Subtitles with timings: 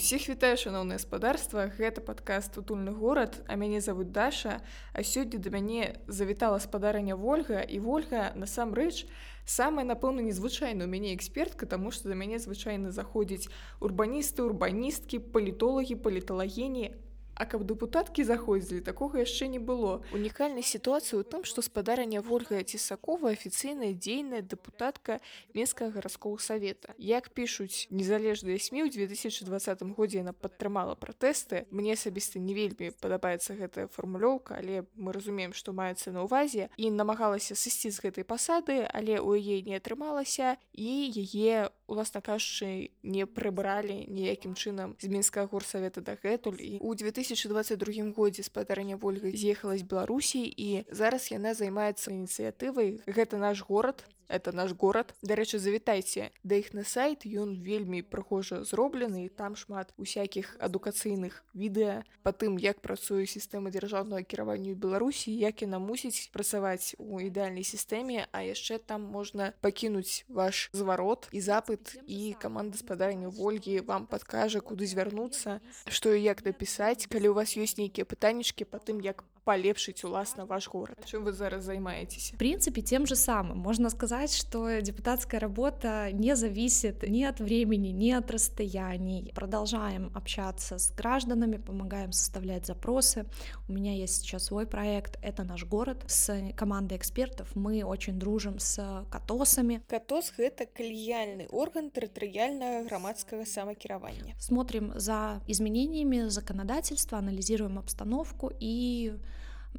[0.00, 4.62] Усіх вітаю шаноўнае гаспадарства гэта падкаст утульны горад а мяне завуць даша
[4.94, 9.04] а сёння да мяне завітала спадарня ольга і ольга насамрэч
[9.44, 13.52] самая напэўна незвычайна у мяне экспертка таму што да мяне звычайна заходзіць
[13.82, 16.96] урбаністы урбаністкі палітолагі паліталагені
[17.35, 19.99] А каб дэпутаткі заходзілі такога яшчэ не было.
[20.15, 25.19] Унікальнай сітуацыі ў тым, што спадарня Вольга Цісакова афіцыйная дзейная дэпутатка
[25.51, 26.95] Менскага гарадскога савета.
[26.95, 29.51] Як пішуць незалежныя СМі ў 2020
[29.99, 31.67] годзе яна падтрымала пратэсты.
[31.75, 36.87] Мне асабіста не вельмі падабаецца гэтая фармулёўка, але мы разумеем, што маецца на ўвазе і
[36.87, 43.25] намагалася сысці з гэтай пасады, але ў яе не атрымалася і яе уласна кажучы не
[43.25, 49.82] прыбралі ніякім чынам з мінскага горсавета дагэтуль і у 2022 годзе спадарня ольга з'ехала з
[49.82, 56.54] беларусій і зараз яна займаецца ініцыятывай гэта наш горад это наш город дарэчы завітайце да
[56.62, 62.80] іх на сайт ён вельмі прыгожа зроблены там шмат усякіх адукацыйных відэа по тым як
[62.80, 69.02] працуе сістэма дзяржаўнага кіравання беларусі як яна мусіць працаваць у ідэальнай сістэме а яшчэ там
[69.02, 75.58] можна пакінуць ваш зварот і запыт і каманда спадарня ольгі вам падкажа куды звярнуцца
[75.90, 80.45] што і як напісаць калі у вас ёсць нейкія пытаннічкі по тым як полепшить уласна
[80.45, 80.97] ваш город?
[81.05, 83.59] Чем вы зараз займаетесь в принципе тем же самым.
[83.59, 89.31] Можно сказать что депутатская работа не зависит ни от времени ни от расстояний.
[89.35, 93.25] Продолжаем общаться с гражданами помогаем составлять запросы.
[93.69, 98.59] У меня есть сейчас свой проект это наш город с командой экспертов мы очень дружим
[98.59, 99.81] с катосами.
[99.87, 109.11] Катос это каліяльный орган тэрытарыяльного грамадского самокіравання смотрим за изменениями законодательства анализируем обстановку и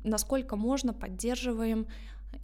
[0.04, 1.86] насколько можно поддерживаем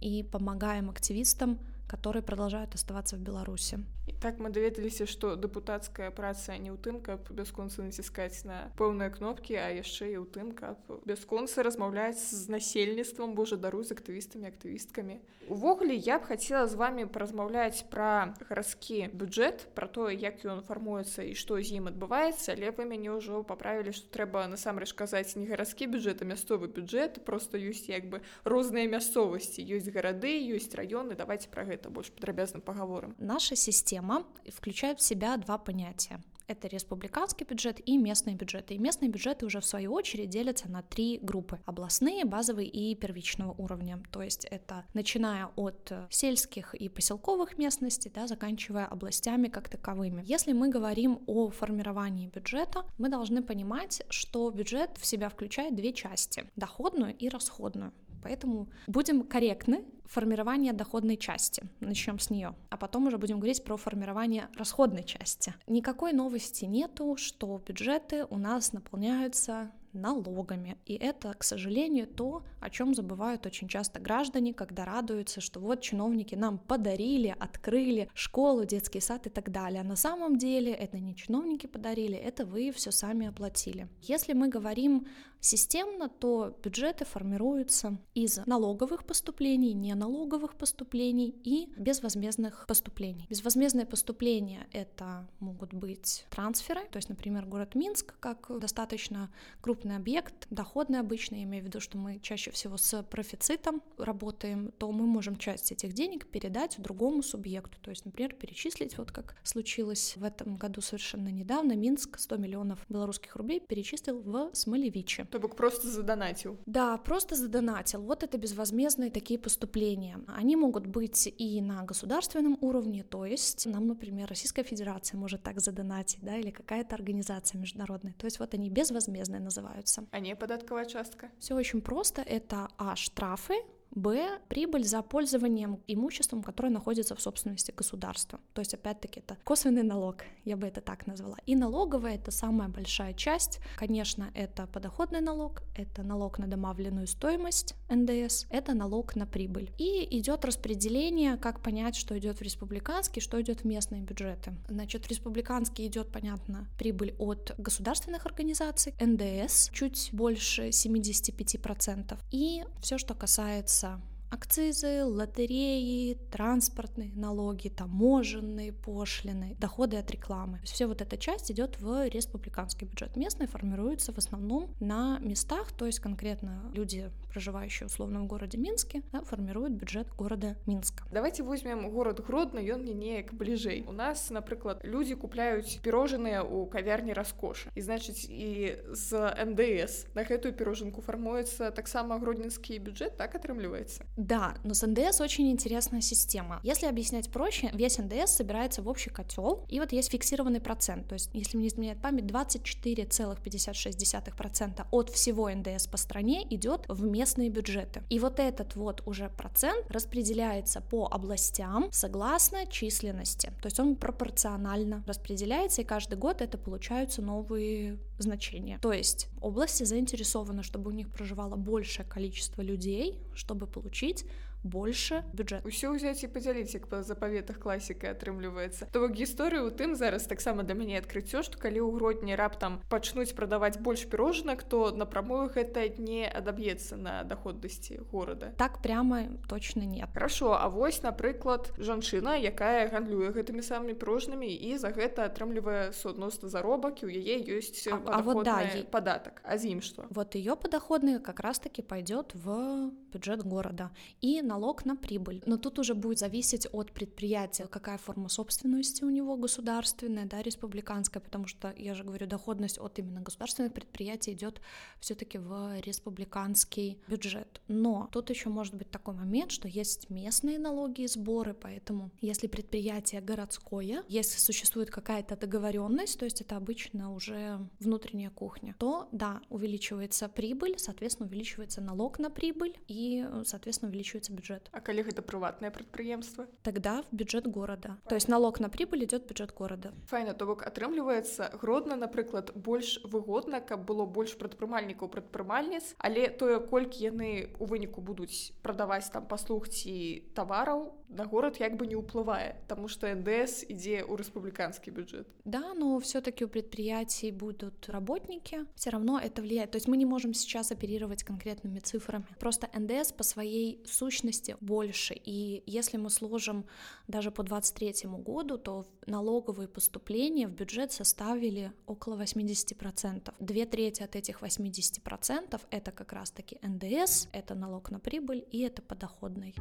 [0.01, 1.59] и помогаем активистам
[1.93, 3.77] которые продолжают оставаться в Беларуси.
[4.07, 9.07] І так мы даведаліся, што дэпутацкая праца не ў тым, каб бясконца націскаць на пэўныя
[9.07, 10.75] кнопкі, а яшчэ і ў тым, каб
[11.07, 15.21] бясконца размаўляць з насельніцтвам Божа дару з актывістамі актывісткамі.
[15.47, 21.23] Увогуле я б хацела з вами паразмаўляць пра гарадскі бюджэт, пра тое, як ён фармуецца
[21.23, 25.47] і што з ім адбываецца, але вы мяне ўжо паправілі, што трэба насамрэч казаць не
[25.47, 31.15] гарадскі бюджэт, а мясцовы бюджэт, просто ёсць як бы розныя мясцовасці, ёсць гарады, ёсць раёны,
[31.15, 33.13] давайте пра гэта это больше подробязно поговорим.
[33.19, 36.21] Наша система включает в себя два понятия.
[36.47, 38.73] Это республиканский бюджет и местные бюджеты.
[38.73, 41.59] И местные бюджеты уже в свою очередь делятся на три группы.
[41.65, 44.01] Областные, базовые и первичного уровня.
[44.11, 50.23] То есть это начиная от сельских и поселковых местностей, да, заканчивая областями как таковыми.
[50.25, 55.93] Если мы говорим о формировании бюджета, мы должны понимать, что бюджет в себя включает две
[55.93, 56.49] части.
[56.55, 57.93] Доходную и расходную.
[58.23, 61.63] Поэтому будем корректны формирование доходной части.
[61.79, 65.53] Начнем с нее, а потом уже будем говорить про формирование расходной части.
[65.67, 70.77] Никакой новости нету, что бюджеты у нас наполняются налогами.
[70.85, 75.81] И это, к сожалению, то, о чем забывают очень часто граждане, когда радуются, что вот
[75.81, 79.81] чиновники нам подарили, открыли школу, детский сад и так далее.
[79.81, 83.87] А на самом деле это не чиновники подарили, это вы все сами оплатили.
[84.01, 85.07] Если мы говорим
[85.43, 93.27] системно, то бюджеты формируются из налоговых поступлений, неналоговых поступлений и безвозмездных поступлений.
[93.29, 100.47] Безвозмездные поступления— это могут быть трансферы, то есть, например, город Минск, как достаточно крупный объект,
[100.49, 105.05] доходный обычно, я имею в виду, что мы чаще всего с профицитом работаем, то мы
[105.05, 107.77] можем часть этих денег передать другому субъекту.
[107.81, 112.85] То есть, например, перечислить, вот как случилось в этом году совершенно недавно, Минск 100 миллионов
[112.87, 115.25] белорусских рублей перечислил в Смолевиче.
[115.33, 116.59] То бок просто задонатил.
[116.67, 118.03] Да, просто задонатил.
[118.03, 120.19] Вот это безвозмездные такие поступления.
[120.27, 125.59] Они могут быть и на государственном уровне, то есть нам, например, Российская Федерация может так
[125.59, 128.13] задонатить, да, или какая-то организация международная.
[128.13, 130.05] То есть вот они безвозмездные называются.
[130.11, 131.31] А не податковая частка?
[131.39, 132.21] Все очень просто.
[132.21, 133.55] Это А штрафы,
[133.95, 138.39] Б— прибыль за пользованием имуществом, которое находится в собственности государства.
[138.53, 141.37] То есть, опять-таки, это косвенный налог, я бы это так назвала.
[141.45, 143.59] И налоговая— это самая большая часть.
[143.75, 149.71] Конечно, это подоходный налог, это налог на домовленную стоимость, НДС, это налог на прибыль.
[149.77, 154.53] И идет распределение, как понять, что идет в республиканский, что идет в местные бюджеты.
[154.69, 162.17] Значит, в республиканский идет, понятно, прибыль от государственных организаций, НДС чуть больше 75%.
[162.31, 164.12] И все, что касается отца.
[164.32, 170.58] акцизы, лотереи, транспортные налоги, таможенные пошлины, доходы от рекламы.
[170.58, 173.16] То есть все вот эта часть идет в республиканский бюджет.
[173.16, 179.02] Местные формируются в основном на местах, то есть конкретно люди, проживающие условно в городе Минске,
[179.12, 181.04] да, формируют бюджет города Минска.
[181.10, 183.84] Давайте возьмем город Гродно, ён мне неяк бліжэй.
[183.88, 187.70] У нас, напрыклад, людзі купляюць пірожаныя ў кавярні раскоша.
[187.74, 194.04] І значыць і з НДС на гэтую пірожанку фармуецца таксама гродненскі бюджет так атрымліваецца.
[194.23, 196.61] да, но с ндс очень интересная система.
[196.63, 201.09] Если объяснять проще весь ндс собирается в общий котел и вот есть фиксированный процент.
[201.09, 207.03] То есть если мне изменяет память 24,56 процента от всего ндс по стране идет в
[207.03, 208.03] местные бюджеты.
[208.09, 213.51] И вот этот вот уже процент распределяется по областям согласно численности.
[213.61, 218.79] То есть он пропорционально распределяется и каждый год это получаются новые значения.
[218.81, 224.25] То есть области заинтересованы чтобы у них проживало большее количество людей чтобы получить
[224.63, 225.65] больше бюджет.
[225.65, 228.87] Усё ўзяць і падзяліць як па запаветах класіка атрымліваецца.
[228.91, 232.79] То бок гісторыю у тым зараз таксама для мяне адкрыццё што калі ў грудні раптам
[232.89, 238.53] пачнуць прадаваць больш пірожанак то напрамую гэта не адаб'ецца на доходнасці горада.
[238.57, 240.09] Так прямо точно нет.
[240.13, 246.49] Хорошо А вось напрыклад жанчына якая гандлюе гэтымі самымі пірожнымі і за гэта атрымлівае суадносна
[246.49, 249.41] заробак у яе ёсць а, а вот да падатак.
[249.43, 253.91] А з ім что вот ее подоходные как раз таки пойдет в бюджет города.
[254.21, 255.41] И на налог на прибыль.
[255.45, 261.21] Но тут уже будет зависеть от предприятия, какая форма собственности у него государственная, да, республиканская,
[261.23, 264.61] потому что, я же говорю, доходность от именно государственных предприятий идет
[264.99, 267.61] все-таки в республиканский бюджет.
[267.67, 272.47] Но тут еще может быть такой момент, что есть местные налоги и сборы, поэтому если
[272.47, 279.41] предприятие городское, если существует какая-то договоренность, то есть это обычно уже внутренняя кухня, то да,
[279.49, 284.69] увеличивается прибыль, соответственно, увеличивается налог на прибыль и, соответственно, увеличивается бюджет бюджет.
[284.71, 286.47] А калі гэта прыватнае прадпрыемства?
[286.63, 287.97] Тогда в бюджет города.
[288.07, 289.93] То есть налог на прибыль идет бюджет города.
[290.07, 296.59] Файна то бок атрымліваецца гродна напрыклад больш выгодна каб было больш прадпрымальнікаў прадпрымальніц але тое
[296.59, 301.96] колькі яны у выніку будуць прадаваць там паслуг ці тавараў на город як бы не
[301.96, 308.66] ўплывае тому что ндс ідзе ў рэспубліканскі бюджет да но все-таки у предприятий будут работники
[308.74, 313.12] все равно это влияет то есть мы не можем сейчас оперировать конкретными цифрами просто ндс
[313.12, 316.64] по своей сущности больше и если мы сложим
[317.08, 324.02] даже по 23 году то налоговые поступления в бюджет составили около 80 процентов две трети
[324.02, 328.82] от этих 80 процентов это как раз таки ндс это налог на прибыль и это
[328.82, 329.54] подоходный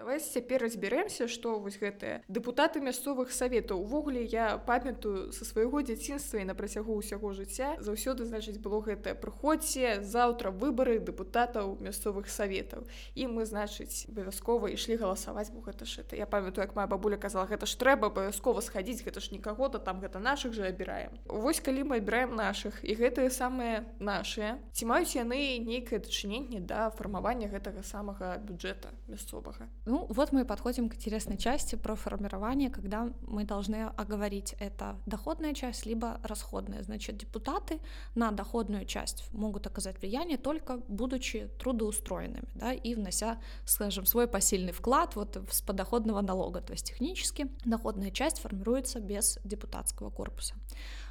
[0.00, 3.84] давайте цяпер разбярэмся што вось гэтыя дэпутаты мясцовых саветаў.
[3.84, 9.12] Увогуле я памятаю са свайго дзяцінства і на працягу ўсяго жыцця заўсёды значыць было гэтае
[9.12, 12.88] прыходзьце заўтра выбары дэпутатаў мясцовых саветаў.
[13.12, 16.16] І мы значыць абавязкова ішлі галасаваць бо гэта ж это.
[16.16, 20.00] Я памятаю як моя бабуля казала гэта ж трэба абавязкова схадзіць гэта ж нікаго-то там
[20.00, 25.12] гэта наших же абіраем вось калі мы абіраем наших і гэтыя самыя нашыя ці маюць
[25.12, 31.36] яны нейкае дачыненне да фармавання гэтага самага бюджэта мясцовага Ну вот мы подходим к интересной
[31.36, 36.84] части про формирование, когда мы должны оговорить это доходная часть, либо расходная.
[36.84, 37.80] Значит, депутаты
[38.14, 44.70] на доходную часть могут оказать влияние только будучи трудоустроенными, да, и внося, скажем, свой посильный
[44.70, 46.60] вклад вот с подоходного налога.
[46.60, 50.54] То есть технически доходная часть формируется без депутатского корпуса.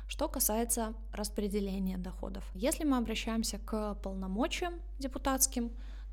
[0.07, 2.49] Что касается распределения доходов.
[2.53, 5.69] Если мы обращаемся к полномочиям депутатским,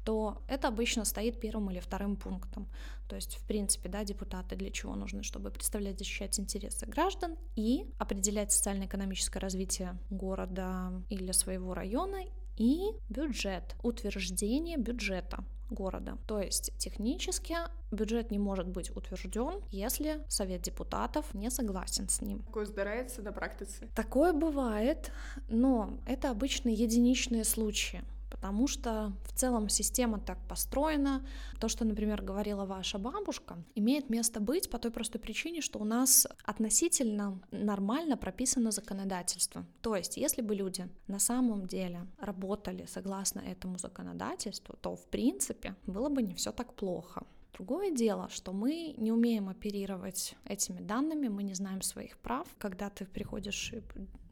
[0.06, 2.68] то это обычно стоит первым или вторым пунктом.
[3.08, 5.25] То есть, в принципе, да, депутаты для чего нужны?
[5.25, 12.20] Чтобы представлять, защищать интересы граждан и определять социально-экономическое развитие города или своего района
[12.56, 16.18] и бюджет, утверждение бюджета города.
[16.28, 17.56] То есть технически
[17.90, 22.44] бюджет не может быть утвержден, если Совет депутатов не согласен с ним.
[22.44, 23.88] Такое здарается на практике?
[23.96, 25.10] Такое бывает,
[25.48, 28.04] но это обычно единичные случаи
[28.37, 31.26] потому что в целом система так построена.
[31.61, 35.85] То, что, например, говорила ваша бабушка, имеет место быть по той простой причине, что у
[35.85, 39.64] нас относительно нормально прописано законодательство.
[39.81, 45.75] То есть, если бы люди на самом деле работали согласно этому законодательству, то, в принципе,
[45.87, 47.26] было бы не все так плохо.
[47.55, 52.47] Другое дело, что мы не умеем оперировать этими данными, мы не знаем своих прав.
[52.59, 53.73] Когда ты приходишь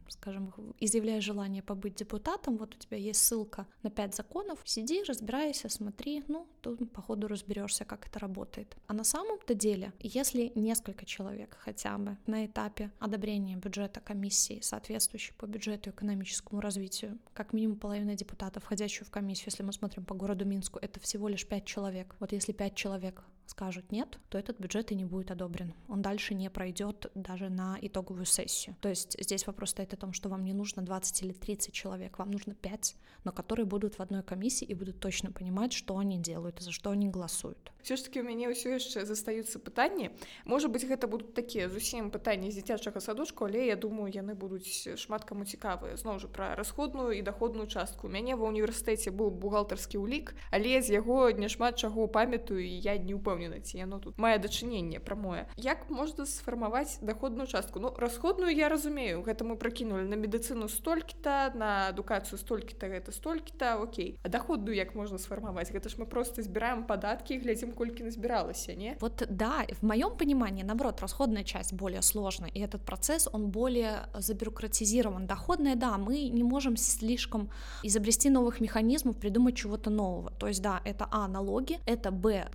[0.09, 5.69] скажем, изъявляешь желание побыть депутатом, вот у тебя есть ссылка на пять законов, сиди, разбирайся,
[5.69, 8.77] смотри, ну, тут по ходу разберешься, как это работает.
[8.87, 15.35] А на самом-то деле, если несколько человек хотя бы на этапе одобрения бюджета комиссии, соответствующей
[15.35, 20.05] по бюджету и экономическому развитию, как минимум половина депутатов, входящую в комиссию, если мы смотрим
[20.05, 22.15] по городу Минску, это всего лишь пять человек.
[22.21, 25.74] Вот если пять человек скажут нет, то этот бюджет и не будет одобрен.
[25.88, 28.76] Он дальше не пройдет даже на итоговую сессию.
[28.80, 32.20] То есть здесь вопрос стоит о том, что вам не нужно 20 или 30 человек,
[32.20, 36.18] вам нужно 5, но которые будут в одной комиссии и будут точно понимать, что они
[36.20, 37.72] делают и за что они голосуют.
[37.82, 40.12] Все ж таки у мяне ўсё яшчэ застаюцца пытанні.
[40.46, 44.88] Можа быть гэта будуць такія зусім пытанні з дзіцячага садочку, але я думаю, яны будуць
[45.00, 48.08] шмат каму цікавыя зноў жа пра расходную і доходную частку.
[48.08, 53.00] У мяне ва універсітэце быў бухгалтарскі ўлік, але з яго няшмат чаго памятаю і я
[53.00, 55.48] не ўпэўнена ці яно тут мае дачыненне прамое.
[55.58, 57.80] Як можна сфармаваць доходную частку?
[57.80, 63.82] Ну расходную я разумею, гэта мы пракінули на медыцыну столькі-то, на адукацыю столькі-то гэта столькі-то
[63.82, 64.20] Окей.
[64.24, 65.72] А доходную як можна сфармаваць?
[65.72, 70.64] Гэта ж мы просто збіраем падаткі, глядзім колькі назбіралася не вот да в моем понимании
[70.64, 76.44] наоборот расходная часть более сложная и этот процесс он более забюрократизирован доходная да мы не
[76.44, 77.50] можем слишком
[77.84, 82.48] изобрести новых механизмов придумать чего-то нового то есть да это а налоги это б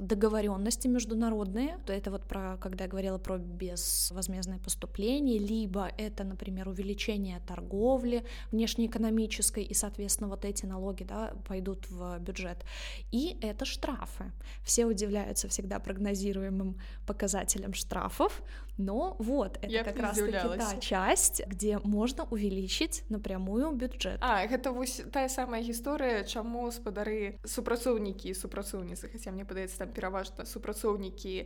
[0.68, 6.68] договоренности международные то это вот про когда я говорила про безвозмездное поступление либо это например
[6.68, 12.64] увеличение торговли внешнеэкономической и соответственно вот эти налоги да, пойдут в бюджет
[13.11, 14.33] и это штрафы
[14.64, 18.42] все удивляются удивляются всегда прогнозируемым показателям штрафов,
[18.76, 24.18] но вот это Я как раз таки та часть, где можно увеличить напрямую бюджет.
[24.21, 29.88] А гэта вось тая самая гісторыя, чаму спадары супрацоўнікі і супрацоўніцы, хаця мне падаецца там
[29.92, 30.58] пераважна супрацоўнікі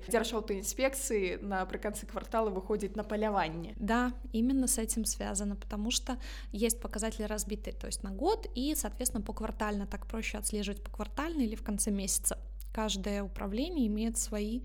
[0.08, 3.74] дзяржаўтаінспекцыі напрыканцы квартала выходзіць на паляванне.
[3.76, 6.18] Да, именно с этим связано, потому что
[6.52, 11.54] есть показатели разбитые, то есть на год, и, соответственно, поквартально так проще отслеживать поквартально или
[11.54, 12.38] в конце месяца
[12.72, 14.62] каждое управление имеет свои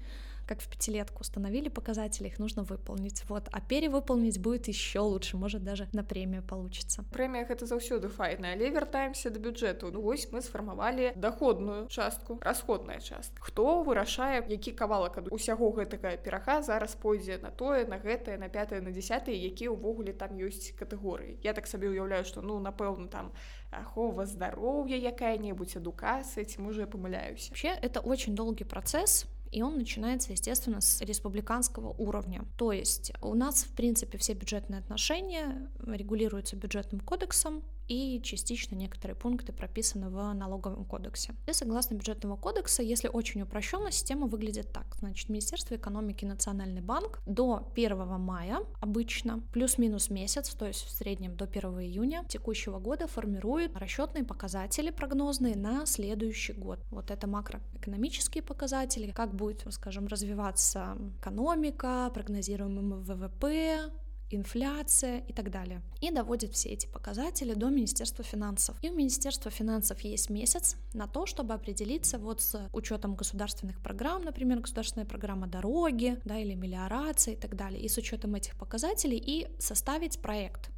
[0.49, 3.23] как в пятилетку установили показатели, их нужно выполнить.
[3.29, 7.05] Вот, а перевыполнить будет еще лучше, может даже на премию получится.
[7.13, 9.91] Премия это заўсёды файна, але вяртаемся до бюджету.
[9.93, 13.37] Ну вось мы сфармавалі доходную частку, расходная частка.
[13.41, 18.49] Хто вырашае, які кавалак ад усяго гэтага пераха зараз пойдзе на тое, на гэтае, на
[18.49, 21.37] пятое, на десятое, якія ўвогуле там ёсць катэгорыі.
[21.43, 23.33] Я так сабе уяўляю, што ну напэўна там
[23.71, 29.77] ахова здароўя якая-небудзь адукацыя ці можа я памыляюсь вообще это очень долгий процесс и он
[29.77, 32.45] начинается, естественно, с республиканского уровня.
[32.57, 39.17] То есть у нас, в принципе, все бюджетные отношения регулируются бюджетным кодексом, и частично некоторые
[39.17, 41.35] пункты прописаны в налоговом кодексе.
[41.47, 44.97] И согласно бюджетного кодекса, если очень упрощенно, система выглядит так.
[44.99, 50.91] Значит, Министерство экономики и Национальный банк до 1 мая обычно, плюс-минус месяц, то есть в
[50.91, 56.79] среднем до 1 июня текущего года формирует расчетные показатели прогнозные на следующий год.
[56.91, 63.91] Вот это макроэкономические показатели, как будет, скажем, развиваться экономика, прогнозируемый ВВП,
[64.31, 65.83] инфляция и так далее.
[66.01, 68.77] И доводит все эти показатели до Министерства финансов.
[68.83, 74.25] И у Министерства финансов есть месяц на то, чтобы определиться вот с учетом государственных программ,
[74.25, 79.19] например, государственная программа дороги, да, или мелиорации и так далее, и с учетом этих показателей
[79.19, 80.71] и составить проект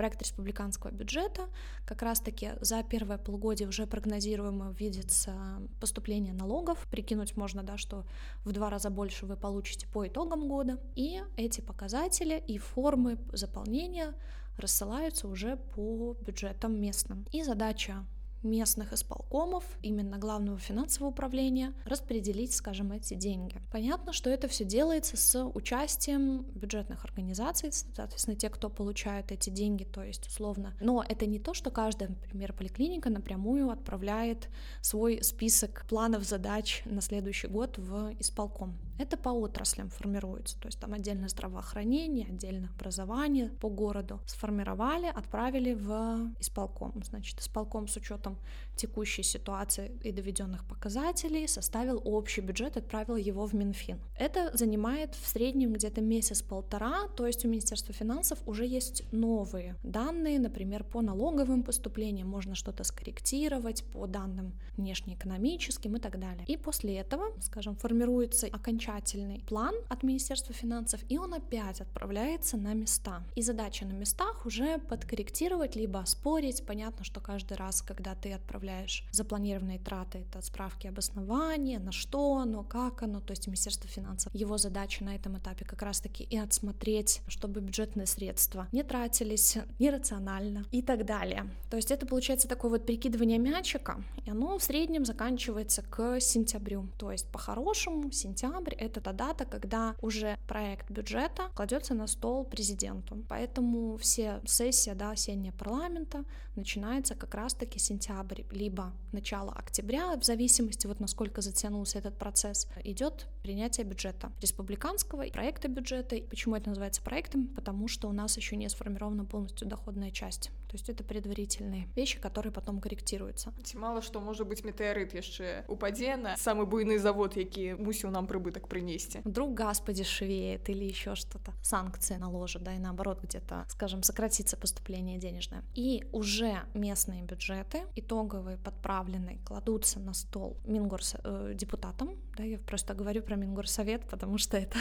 [0.00, 1.50] проект республиканского бюджета.
[1.84, 6.86] Как раз-таки за первое полугодие уже прогнозируемо видится поступление налогов.
[6.90, 8.06] Прикинуть можно, да, что
[8.46, 10.78] в два раза больше вы получите по итогам года.
[10.94, 14.14] И эти показатели и формы заполнения
[14.56, 17.26] рассылаются уже по бюджетам местным.
[17.30, 18.06] И задача
[18.42, 23.60] местных исполкомов, именно главного финансового управления, распределить, скажем, эти деньги.
[23.70, 29.84] Понятно, что это все делается с участием бюджетных организаций, соответственно, те, кто получают эти деньги,
[29.84, 30.74] то есть условно.
[30.80, 34.48] Но это не то, что каждая, например, поликлиника напрямую отправляет
[34.80, 38.78] свой список планов задач на следующий год в исполком.
[39.00, 44.20] Это по отраслям формируется, то есть там отдельно здравоохранение, отдельно образование по городу.
[44.26, 47.02] Сформировали, отправили в исполком.
[47.02, 48.36] Значит, исполком с учетом
[48.80, 54.00] текущей ситуации и доведенных показателей составил общий бюджет, отправил его в Минфин.
[54.18, 60.38] Это занимает в среднем где-то месяц-полтора, то есть у Министерства финансов уже есть новые данные,
[60.38, 66.44] например, по налоговым поступлениям можно что-то скорректировать, по данным внешнеэкономическим и так далее.
[66.46, 72.74] И после этого, скажем, формируется окончательный план от Министерства финансов, и он опять отправляется на
[72.74, 73.22] места.
[73.34, 76.64] И задача на местах уже подкорректировать, либо спорить.
[76.66, 78.69] Понятно, что каждый раз, когда ты отправляешь
[79.12, 84.58] запланированные траты, это справки обоснования, на что оно, как оно, то есть Министерство финансов, его
[84.58, 90.82] задача на этом этапе как раз-таки и отсмотреть, чтобы бюджетные средства не тратились нерационально и
[90.82, 91.50] так далее.
[91.70, 96.88] То есть это получается такое вот перекидывание мячика, и оно в среднем заканчивается к сентябрю.
[96.98, 103.24] То есть по-хорошему сентябрь— это та дата, когда уже проект бюджета кладется на стол президенту.
[103.28, 106.24] Поэтому все сессия да, осенняя парламента
[106.59, 113.27] начинается как раз-таки сентябрь, либо начало октября, в зависимости вот насколько затянулся этот процесс, идет
[113.43, 116.17] принятие бюджета республиканского проекта бюджета.
[116.29, 117.47] Почему это называется проектом?
[117.47, 120.51] Потому что у нас еще не сформирована полностью доходная часть.
[120.67, 123.53] То есть это предварительные вещи, которые потом корректируются.
[123.63, 128.27] Ці мало што можа быць метэарыт яшчэ упадзе на самы буйны завод, які мусіў нам
[128.27, 129.21] прыбытак прынесці.
[129.23, 131.53] Вдруг газ подешевеет или еще что-то.
[131.61, 135.63] Санкции наложат, да, и наоборот где-то, скажем, сократится поступление денежное.
[135.75, 142.10] И уже местные бюджеты, итоговые, подправленные, кладутся на стол Мингорс э, депутатам.
[142.36, 144.78] Да, я просто говорю про Мингорсовет, потому что это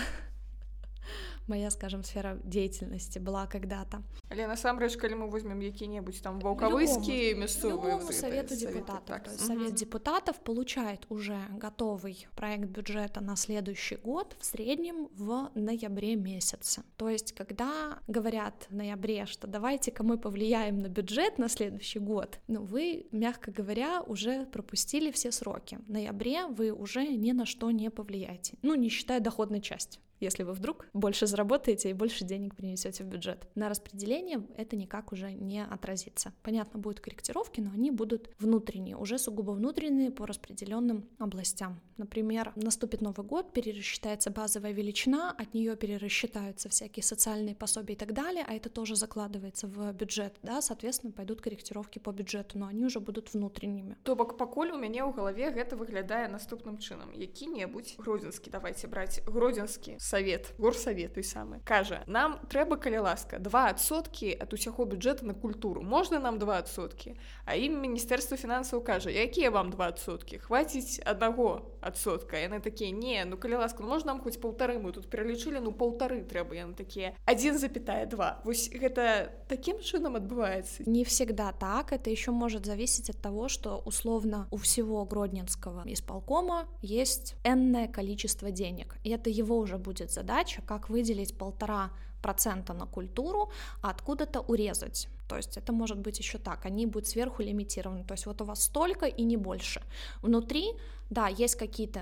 [1.46, 8.00] моя скажем сфера деятельности была когда-то але насамрэч калі мы возьмем які-небудзь там ваўкавыскі мясцовы
[8.12, 9.28] совету депутатов так.
[9.28, 16.82] совет депутатов получает уже готовый проект бюджета на следующий год в среднем в ноябре месяце
[16.96, 22.38] то есть когда говорят в ноябре что давайте-ка мы повлияем на бюджет на следующий год
[22.48, 27.70] ну вы мягко говоря уже пропустили все сроки в ноябре вы уже ни на что
[27.70, 32.54] не повлияете ну не считая доходной части если вы вдруг больше заработаете и больше денег
[32.54, 33.46] принесете в бюджет.
[33.54, 36.32] На распределение это никак уже не отразится.
[36.42, 41.80] Понятно, будут корректировки, но они будут внутренние, уже сугубо внутренние по распределенным областям.
[41.96, 48.12] Например, наступит Новый год, перерасчитается базовая величина, от нее перерасчитаются всякие социальные пособия и так
[48.12, 52.84] далее, а это тоже закладывается в бюджет, да, соответственно, пойдут корректировки по бюджету, но они
[52.84, 53.96] уже будут внутренними.
[54.02, 59.20] То бок пакуль у мяне ў галаве гэта выглядае наступным чынам які-небудзь гродзенскі давайте браць
[59.26, 65.24] гродзенскі совет горсовет той самы кажа нам трэба каля ласка два адсоткі ад усяго бюджэта
[65.24, 70.38] на культуру можна нам два адсоткі а ім міністэрства фінансаў кажа якія вам два адсоткі
[70.38, 74.92] хваціць аднаго адсотка яны такія не ну каля ласка ну, можна нам хоць полтары мы
[74.92, 80.84] тут пералічылі ну полтары трэба яны такія один запятая два вось гэта таким чынам адбываецца
[80.86, 86.66] не всегда так это еще может зависеть от того что условно у всего гродненского исполкома
[86.82, 91.89] есть энное количество денег и это его уже будет будет задача, как выделить полтора
[92.21, 93.49] процента на культуру,
[93.81, 95.07] а откуда-то урезать.
[95.27, 98.03] То есть это может быть еще так, они будут сверху лимитированы.
[98.03, 99.81] То есть вот у вас столько и не больше.
[100.21, 100.73] Внутри,
[101.09, 102.01] да, есть какие-то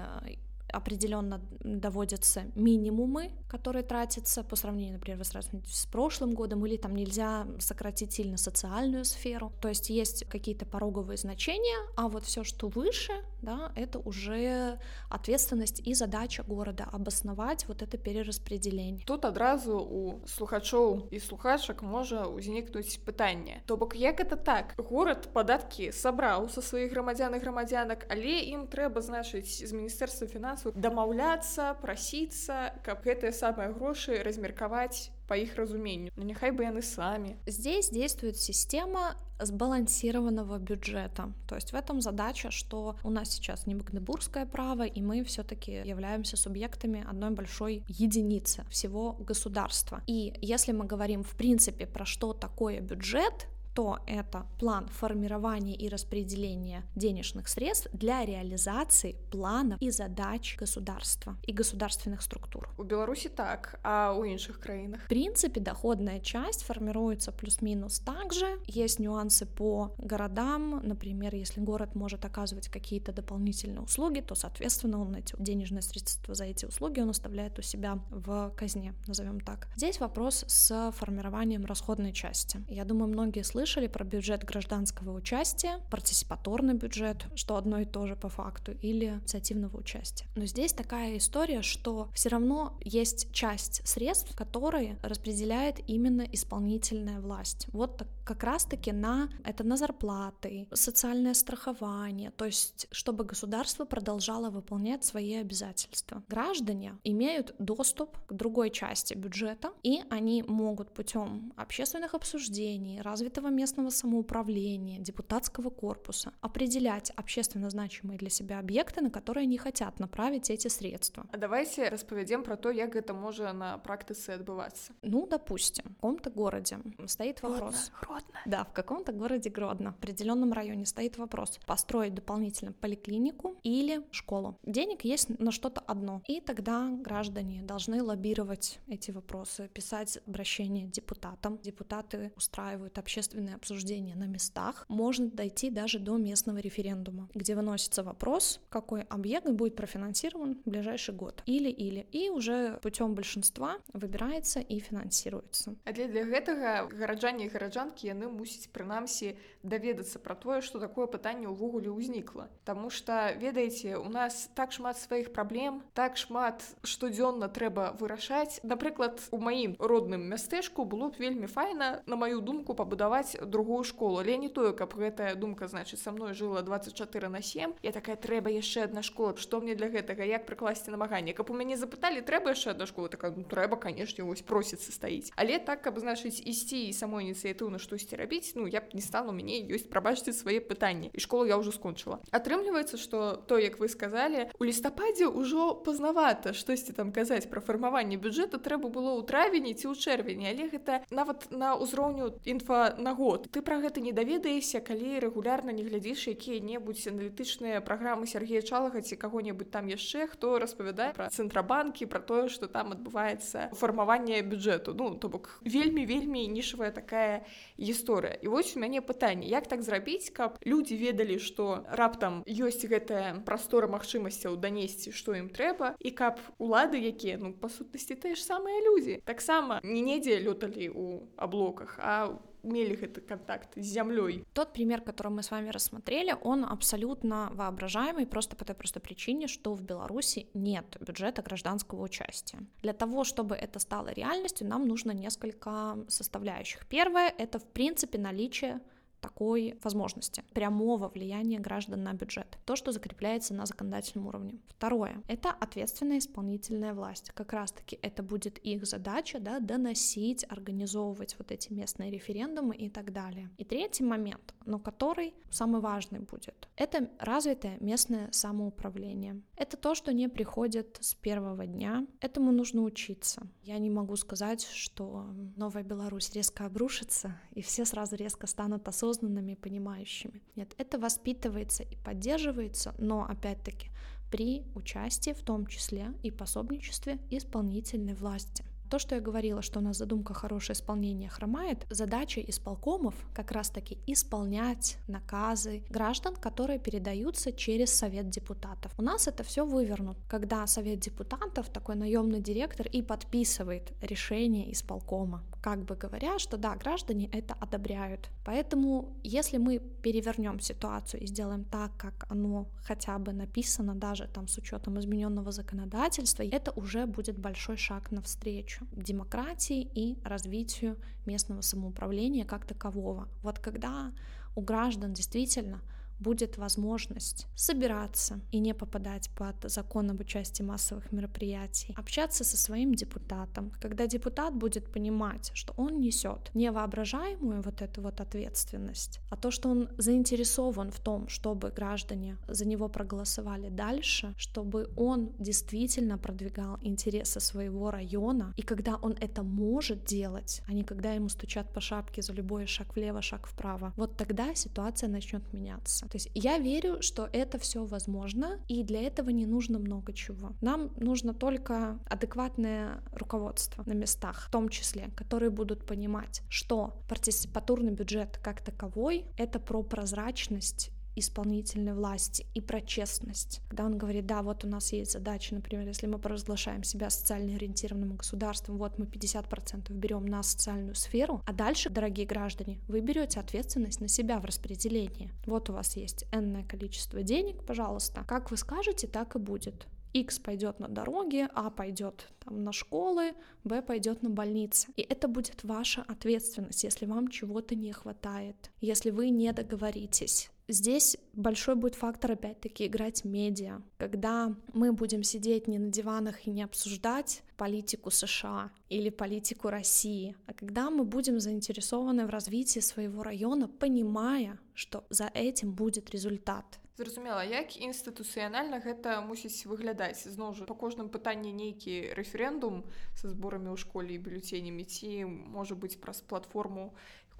[0.72, 8.12] определенно доводятся минимумы, которые тратятся по сравнению, например, с прошлым годом, или там нельзя сократить
[8.12, 9.52] сильно социальную сферу.
[9.60, 14.78] То есть есть какие-то пороговые значения, а вот все, что выше, да, это уже
[15.10, 19.04] ответственность и задача города обосновать вот это перераспределение.
[19.04, 23.60] Тут адразу у слухачоў і слухачак можа ўзнікнуць пытанне.
[23.66, 24.74] То бок як это так?
[24.78, 30.55] Горад падаткі сабраў са сваіх грамадзян і грамадзянак, але ім трэба значыць з міністэрства фінансаў
[30.56, 36.82] фінансаў дамаўляцца прасіцца каб гэтыя самыя грошы размеркаваць по их разумению но няхай бы яны
[36.82, 43.66] сами здесь действует система сбалансированного бюджета то есть в этом задача что у нас сейчас
[43.66, 50.72] не магдебургское право и мы все-таки являемся субъектами одной большой единицы всего государства и если
[50.72, 57.47] мы говорим в принципе про что такое бюджет то это план формирования и распределения денежных
[57.47, 62.71] средств для реализации планов и задач государства и государственных структур.
[62.79, 65.01] У Беларуси так, а у іншых краинах?
[65.03, 68.47] В принципе, доходная часть формируется плюс-минус также.
[68.65, 70.81] Есть нюансы по городам.
[70.83, 76.45] Например, если город может оказывать какие-то дополнительные услуги, то, соответственно, он эти денежные средства за
[76.45, 79.67] эти услуги он оставляет у себя в казне, назовем так.
[79.75, 82.59] Здесь вопрос с формированием расходной части.
[82.69, 88.07] Я думаю, многие слышали слышали про бюджет гражданского участия, партиципаторный бюджет, что одно и то
[88.07, 90.25] же по факту, или инициативного участия.
[90.37, 97.67] Но здесь такая история, что все равно есть часть средств, которые распределяет именно исполнительная власть.
[97.73, 104.49] Вот так, как раз-таки на это на зарплаты, социальное страхование, то есть чтобы государство продолжало
[104.49, 106.23] выполнять свои обязательства.
[106.29, 113.89] Граждане имеют доступ к другой части бюджета, и они могут путем общественных обсуждений, развитого местного
[113.89, 120.67] самоуправления, депутатского корпуса определять общественно значимые для себя объекты, на которые они хотят направить эти
[120.67, 121.25] средства.
[121.31, 124.93] А давайте распавядзем про то, як гэта можа на практыцы адбывацца.
[125.01, 127.91] Ну, допустим, в каком-то городе стоит вопрос.
[128.01, 128.39] Гродно.
[128.45, 134.59] Да, в каком-то городе Гродно, в определенном районе стоит вопрос построить дополнительно поликлинику или школу.
[134.63, 136.21] Денег есть на что-то одно.
[136.27, 141.57] И тогда граждане должны лоббировать эти вопросы, писать обращения депутатам.
[141.63, 144.85] Депутаты устраивают общественные обсуждения на местах.
[144.89, 151.13] Можно дойти даже до местного референдума, где выносится вопрос, какой объект будет профинансирован в ближайший
[151.15, 151.43] год.
[151.45, 152.07] Или-или.
[152.11, 155.75] И уже путем большинства выбирается и финансируется.
[155.85, 161.47] Але для гэтага гараджане і гараджанкі яны мусяць прынамсі даведацца пра тое, што такое пытанне
[161.47, 162.47] ўвогуле ўзнікла.
[162.63, 168.59] Таму што ведаеце, у нас так шмат сваіх праблем, так шмат штодзённа трэба вырашаць.
[168.63, 174.19] Напрыклад, у маім родным мястэчку было б вельмі файна, на маю думку пабудаваць другую школу.
[174.19, 177.73] Але не тое, каб гэтая думка значыць са мной жыла 24 на 7.
[177.83, 181.57] Я такая трэба яшчэ адна школа, што мне для гэтага як прыкласці намаганне, каб у
[181.57, 185.31] мяне запыталі трэба яшчэ адна школа такая ну, трэба канешне вось просіцца стаіць.
[185.35, 189.33] Але так каб значыць ісці і самой ініцыятыўна штосьці рабіць, ну я б не стану
[189.33, 192.21] мяне ёсць прабачце свае пытанні і школу я ўжо скончыла.
[192.31, 198.17] Атрымліваецца, што то як вы сказалі у лістападзе ўжо пазнавата штосьці там казаць пра фармаванне
[198.21, 203.16] бюджэту трэба было ў травені ці ў чэрвені, але гэта нават на ўзроўню інфа на
[203.17, 203.49] год.
[203.51, 209.17] Ты пра гэта не даведаешся, калі рэгулярна не глядзіш якія-небудзь аналітычныя праграмы Сергея Чалага ці
[209.17, 214.93] каго-небудзь там яшчэ хто распавядае пра цэнтрабанкі пра тое, што там адбываецца фармаванне бюджэту.
[214.93, 217.41] Ну то бок вельмі вельмі нішавая такая
[217.81, 218.37] гісторыя.
[218.37, 223.41] І вось у мяне пытанне, як так зрабіць, каб людзі ведалі, што раптам ёсць гэтая
[223.41, 228.45] прастора магчымасцяў данесці, што ім трэба і каб улады, якія ну па сутнасці тыя ж
[228.45, 234.43] самыя людзі таксама не недзе лёталі ў аблоках, а имели этот контакт с землей.
[234.53, 239.47] Тот пример, который мы с вами рассмотрели, он абсолютно воображаемый просто по той простой причине,
[239.47, 242.59] что в Беларуси нет бюджета гражданского участия.
[242.81, 246.85] Для того, чтобы это стало реальностью, нам нужно несколько составляющих.
[246.87, 248.81] Первое— это, в принципе, наличие
[249.27, 252.57] такой возможности прямого влияния граждан на бюджет.
[252.65, 254.55] То, что закрепляется на законодательном уровне.
[254.69, 257.31] Второе— это ответственная исполнительная власть.
[257.31, 263.11] Как раз-таки это будет их задача, да, доносить, организовывать вот эти местные референдумы и так
[263.11, 263.49] далее.
[263.57, 269.41] И третий момент, но который самый важный будет, это развитое местное самоуправление.
[269.55, 272.05] Это то, что не приходит с первого дня.
[272.19, 273.47] Этому нужно учиться.
[273.63, 275.25] Я не могу сказать, что
[275.55, 280.41] Новая Беларусь резко обрушится, и все сразу резко станут осознанными осознанными, понимающими.
[280.55, 283.89] Нет, это воспитывается и поддерживается, но опять-таки
[284.31, 288.65] при участии в том числе и пособничестве исполнительной власти.
[288.89, 293.97] То, что я говорила, что у нас задумка хорошее исполнение хромает, задача исполкомов как раз-таки
[294.07, 298.93] исполнять наказы граждан, которые передаются через Совет депутатов.
[298.97, 305.43] У нас это все вывернут, когда Совет депутатов, такой наемный директор, и подписывает решение исполкома,
[305.61, 308.29] как бы говоря, что да, граждане это одобряют.
[308.45, 314.47] Поэтому, если мы перевернем ситуацию и сделаем так, как оно хотя бы написано, даже там
[314.47, 322.45] с учетом измененного законодательства, это уже будет большой шаг навстречу демократии и развитию местного самоуправления
[322.45, 323.27] как такового.
[323.41, 324.11] Вот когда
[324.55, 325.81] у граждан действительно
[326.19, 332.93] будет возможность собираться и не попадать под закон об участии массовых мероприятий, общаться со своим
[332.93, 339.51] депутатом, когда депутат будет понимать, что он несет невоображаемую вот эту вот ответственность, а то,
[339.51, 346.77] что он заинтересован в том, чтобы граждане за него проголосовали дальше, чтобы он действительно продвигал
[346.81, 351.81] интересы своего района, и когда он это может делать, а не когда ему стучат по
[351.81, 356.06] шапке за любой шаг влево, шаг вправо, вот тогда ситуация начнет меняться.
[356.09, 360.53] То есть я верю, что это все возможно, и для этого не нужно много чего.
[360.61, 367.91] Нам нужно только адекватное руководство на местах, в том числе, которые будут понимать, что партиципатурный
[367.91, 373.61] бюджет как таковой— это про прозрачность исполнительной власти и про честность.
[373.69, 377.55] Когда он говорит, да, вот у нас есть задача, например, если мы провозглашаем себя социально
[377.55, 383.39] ориентированным государством, вот мы 50% берем на социальную сферу, а дальше, дорогие граждане, вы берете
[383.39, 385.31] ответственность на себя в распределении.
[385.45, 388.23] Вот у вас есть энное количество денег, пожалуйста.
[388.27, 389.87] Как вы скажете, так и будет.
[390.13, 394.87] X пойдет на дороги, А пойдет там, на школы, Б пойдет на больницы.
[394.95, 400.49] И это будет ваша ответственность, если вам чего-то не хватает, если вы не договоритесь.
[400.69, 403.81] Здесь большой будет фактор, опять-таки, играть медиа.
[403.97, 410.35] Когда мы будем сидеть не на диванах и не обсуждать политику США или политику России,
[410.45, 416.79] а когда мы будем заинтересованы в развитии своего района, понимая, что за этим будет результат
[416.96, 422.84] Зразумела, як інстытуцыянальна гэта мусіць выглядаць зноў жа па кожным пытанні нейкі рэферэндум
[423.16, 426.92] са зборамі ў школе і бюлетенямі ці можа быць праз платформу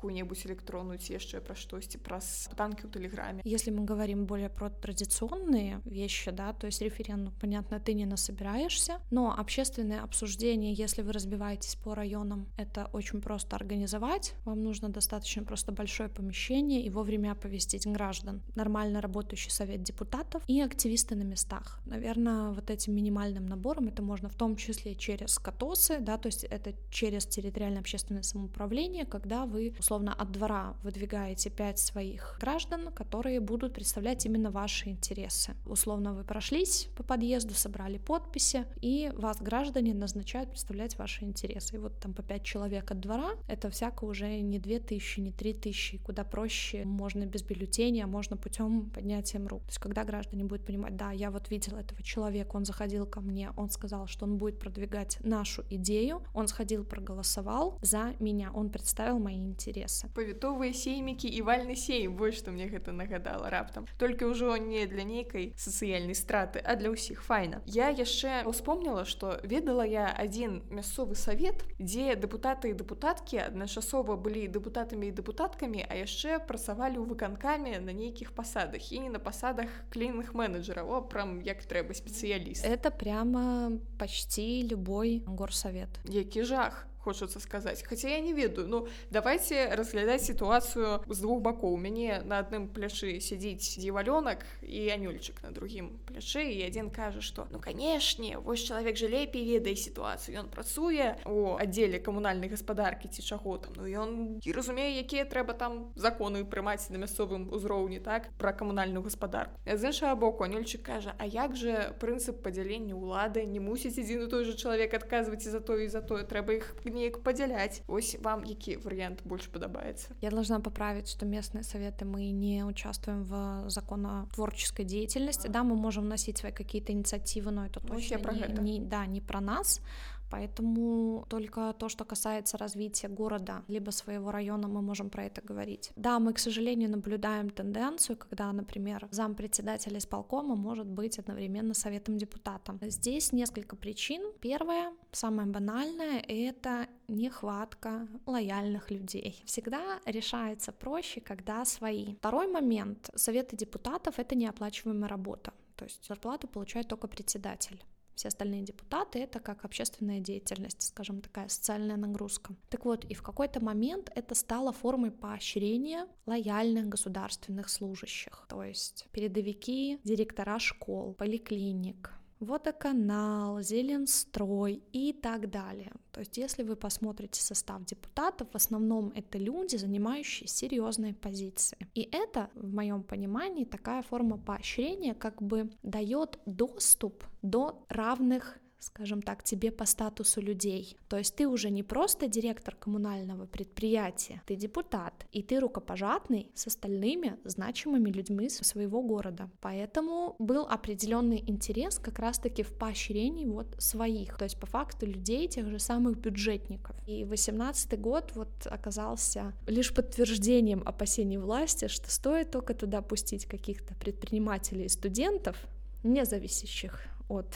[0.03, 4.69] какую-нибудь электронную ці яшчэ пра штосьці праз танки у телеграме если мы говорим более про
[4.69, 11.13] традиционные вещи да то есть референдум понятно ты не насобираешься но общественное обсуждение если вы
[11.13, 17.33] разбиваетесь по районам это очень просто организовать вам нужно достаточно просто большое помещение и вовремя
[17.33, 23.88] оповестить граждан нормально работающий совет депутатов и активисты на местах наверное вот этим минимальным набором
[23.88, 29.06] это можно в том числе через катосы да то есть это через территориальное общественное самоуправление
[29.06, 35.56] когда вы условно от двора выдвигаете пять своих граждан, которые будут представлять именно ваши интересы.
[35.66, 41.76] Условно вы прошлись по подъезду, собрали подписи, и вас граждане назначают представлять ваши интересы.
[41.76, 45.32] И вот там по пять человек от двора, это всяко уже не две тысячи, не
[45.32, 48.92] три тысячи, куда проще, можно без бюллетеня, а можно путем
[49.37, 49.63] поднятием рук.
[49.63, 53.21] То есть когда граждане будут понимать, да, я вот видел этого человека, он заходил ко
[53.21, 58.71] мне, он сказал, что он будет продвигать нашу идею, он сходил, проголосовал за меня, он
[58.71, 63.87] представил мои интересы интересы павітовыя сеймікі і вальны сейм вось што мне гэта нагадала раптам
[63.99, 69.39] только ўжо не для нейкай сацыяльнай страты а для ўсіх файна я яшчэ успомніла что
[69.43, 75.93] ведала я один мясцовы савет дзе дэпутаты і дэпутаткі адначасова былі дэпутатамі і дэпутаткамі а
[76.01, 81.41] яшчэ працавалі ў выканкаме на нейкіх пасадах і не на пасадах клінных менеджераў о прям
[81.41, 88.34] як трэба спецыяліст это прямо почти любой горсавет які жах Хочацца сказаць хотя я не
[88.34, 88.68] ведаю.
[88.68, 95.42] Ну давайте разглядаць сітуацыю з двух бакоў мяне на адным плячы сядзіць дзівалёнак і анюльчык
[95.44, 100.40] на другім плячы і адзін кажа что ну канешне вось чалавек жа лепей ведае сітуацыю
[100.44, 105.54] ён працуе у аддзеле камунальнай гаспадаркі ці чаго там ну ён і разумее якія трэба
[105.54, 111.16] там законы прымаць на мясцовым узроўні так пра камунальную гаспадарку з іншага боку анюльчык кажа
[111.18, 113.46] а як же прынцып падзялення ўлады?
[113.46, 116.24] Не мусіць адзін і той же чалавек адказваць і за тое і за тое.
[116.24, 121.26] Трэба іх не неяк падзяляць ось вам які вариант больше падабаецца я должна поправить что
[121.26, 125.48] местные советы мы не участвуем в законотворческой деятельности.
[125.48, 129.22] Да мы можем вносить свои какие-то инициативы но это точно про не, не да не
[129.22, 129.82] про нас
[130.30, 135.92] Поэтому только то, что касается развития города, либо своего района, мы можем про это говорить.
[135.96, 142.18] Да, мы, к сожалению, наблюдаем тенденцию, когда, например, зам председателя исполкома может быть одновременно советом
[142.18, 142.80] депутатом.
[142.82, 144.22] Здесь несколько причин.
[144.42, 149.42] Первое, самое банальное, это нехватка лояльных людей.
[149.46, 152.16] Всегда решается проще, когда свои.
[152.16, 153.10] Второй момент.
[153.16, 155.54] Советы депутатов— это неоплачиваемая работа.
[155.76, 157.84] То есть зарплату получает только председатель.
[158.18, 162.56] Все остальные депутаты— это как общественная деятельность, скажем, такая социальная нагрузка.
[162.70, 168.48] Так вот, и в какой-то момент это стало формой поощрения лояльных государственных служащих.
[168.50, 175.92] То есть передовики, директора школ, поликлиник, водоканал, Зеленстрой и так далее.
[176.12, 181.88] То есть, если вы посмотрите состав депутатов, в основном это люди, занимающие серьезные позиции.
[181.96, 189.22] И это, в моем понимании, такая форма поощрения как бы дает доступ до равных скажем
[189.22, 190.98] так, тебе по статусу людей.
[191.10, 196.68] То есть ты уже не просто директор коммунального предприятия, ты депутат, и ты рукопожатный с
[196.68, 199.50] остальными значимыми людьми своего города.
[199.62, 205.48] Поэтому был определенный интерес как раз-таки в поощрении вот своих, то есть по факту людей,
[205.48, 206.96] тех же самых бюджетников.
[207.08, 213.96] И 18 год вот оказался лишь подтверждением опасений власти, что стоит только туда пустить каких-то
[213.96, 215.58] предпринимателей и студентов,
[216.04, 217.48] не зависящих от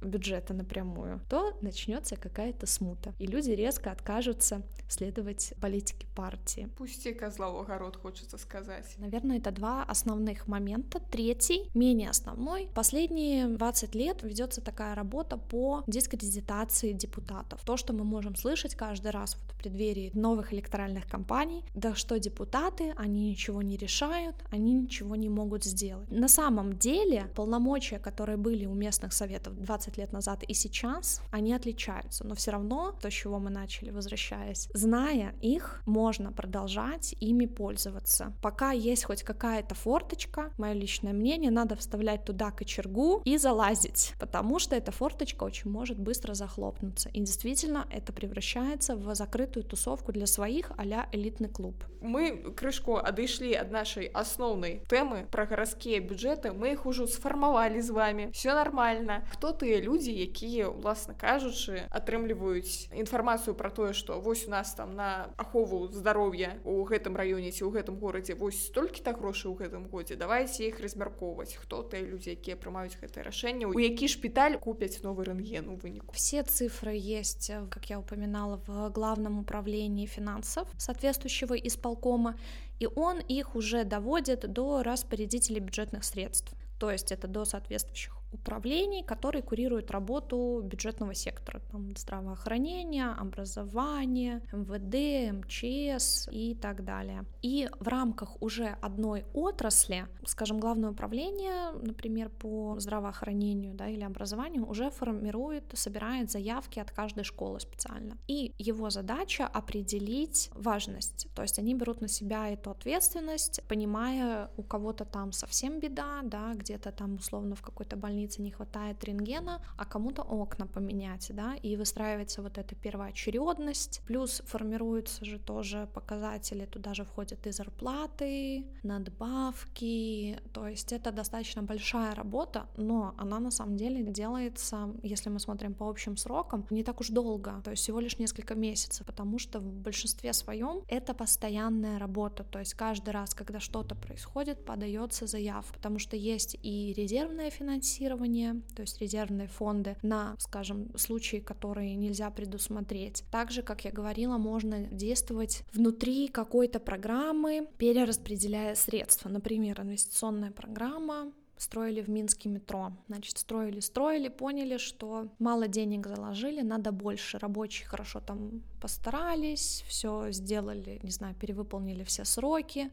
[0.00, 6.68] бюджета напрямую, то начнется какая-то смута, и люди резко откажутся следовать политике партии.
[6.76, 8.94] Пусти козла в огород, хочется сказать.
[8.98, 11.00] Наверное, это два основных момента.
[11.10, 12.68] Третий, менее основной.
[12.74, 17.62] Последние 20 лет ведется такая работа по дискредитации депутатов.
[17.64, 22.92] То, что мы можем слышать каждый раз в преддверии новых электоральных кампаний, да что депутаты,
[22.96, 26.10] они ничего не решают, они ничего не могут сделать.
[26.10, 31.21] На самом деле полномочия, которые были у местных советов 20 15 лет назад и сейчас,
[31.29, 37.13] они отличаются, но все равно то, с чего мы начали, возвращаясь, зная их, можно продолжать
[37.19, 38.33] ими пользоваться.
[38.41, 44.57] Пока есть хоть какая-то форточка, мое личное мнение, надо вставлять туда кочергу и залазить, потому
[44.57, 47.09] что эта форточка очень может быстро захлопнуться.
[47.09, 51.75] И действительно, это превращается в закрытую тусовку для своих а элитный клуб.
[52.01, 57.89] Мы крышку адышлі ад нашай асноўнай тэмы пра гарадскія бюджэты мы іх ужо сфармавалі з
[57.91, 64.47] вами все нормально хто тыя людзі якія уласна кажучы атрымліваюць інфармацыю про тое что вось
[64.47, 69.13] у нас там на ахову здароўя у гэтым раёне ці ў гэтым горадзе вось столькі-то
[69.13, 73.79] грошай у гэтым годзе давайте іх размяркоўваць хто тыя людзі якія прымаюць гэтае рашэнне у
[73.79, 79.39] які шпіталь купяць новы рэнген у выніку все цифры есть как я упоминала в главном
[79.39, 82.35] управлении финансов соответствующего исполкома
[82.79, 86.53] и он их уже доводит до распорядителей бюджетных средств.
[86.79, 95.32] То есть это до соответствующих управлений, которые курируют работу бюджетного сектора, там, здравоохранение, образование, МВД,
[95.32, 97.24] МЧС и так далее.
[97.42, 104.66] И в рамках уже одной отрасли, скажем, главное управление, например, по здравоохранению да, или образованию,
[104.68, 108.16] уже формирует, собирает заявки от каждой школы специально.
[108.26, 114.62] И его задача определить важность, то есть они берут на себя эту ответственность, понимая, у
[114.62, 119.60] кого-то там совсем беда, да, где-то там условно в какой-то больнице больнице не хватает рентгена,
[119.76, 126.66] а кому-то окна поменять, да, и выстраивается вот эта первоочередность, плюс формируются же тоже показатели,
[126.66, 133.50] туда же входят и зарплаты, надбавки, то есть это достаточно большая работа, но она на
[133.50, 137.82] самом деле делается, если мы смотрим по общим срокам, не так уж долго, то есть
[137.82, 143.10] всего лишь несколько месяцев, потому что в большинстве своем это постоянная работа, то есть каждый
[143.10, 149.00] раз, когда что-то происходит, подается заявка, потому что есть и резервное финансирование, финансирование, то есть
[149.00, 153.24] резервные фонды на, скажем, случаи, которые нельзя предусмотреть.
[153.30, 159.28] Также, как я говорила, можно действовать внутри какой-то программы, перераспределяя средства.
[159.28, 162.92] Например, инвестиционная программа строили в Минске метро.
[163.08, 167.38] Значит, строили, строили, поняли, что мало денег заложили, надо больше.
[167.38, 172.90] Рабочие хорошо там постарались, все сделали, не знаю, перевыполнили все сроки.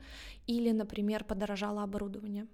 [0.48, 2.48] Или, например, подорожало оборудование